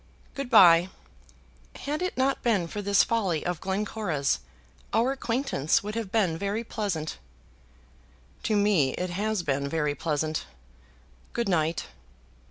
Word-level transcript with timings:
"Good 0.33 0.49
bye. 0.49 0.89
Had 1.75 2.01
it 2.01 2.17
not 2.17 2.41
been 2.41 2.67
for 2.67 2.81
this 2.81 3.03
folly 3.03 3.45
of 3.45 3.61
Glencora's, 3.61 4.39
our 4.93 5.11
acquaintance 5.11 5.83
would 5.83 5.93
have 5.93 6.11
been 6.11 6.39
very 6.39 6.63
pleasant." 6.63 7.19
"To 8.41 8.55
me 8.55 8.93
it 8.93 9.11
has 9.11 9.43
been 9.43 9.69
very 9.69 9.93
pleasant. 9.93 10.47
Good 11.33 11.47
night." 11.47 11.85